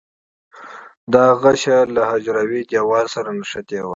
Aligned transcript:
دا 1.13 1.25
غشا 1.41 1.77
له 1.95 2.01
حجروي 2.09 2.61
دیوال 2.71 3.05
سره 3.15 3.29
نښتې 3.37 3.79
وي. 3.83 3.89